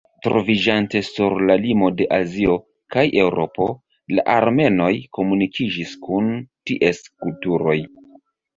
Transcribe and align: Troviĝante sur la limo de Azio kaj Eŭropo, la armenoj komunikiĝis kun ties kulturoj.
Troviĝante 0.25 1.01
sur 1.09 1.35
la 1.49 1.57
limo 1.65 1.89
de 1.99 2.07
Azio 2.17 2.55
kaj 2.95 3.03
Eŭropo, 3.25 3.69
la 4.19 4.25
armenoj 4.39 4.89
komunikiĝis 5.21 5.95
kun 6.09 6.33
ties 6.73 7.07
kulturoj. 7.15 7.79